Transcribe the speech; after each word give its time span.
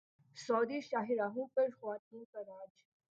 سعودی 0.37 0.79
شاہراہوں 0.81 1.45
پر 1.55 1.67
خواتین 1.79 2.23
کا 2.31 2.39
راج 2.39 2.69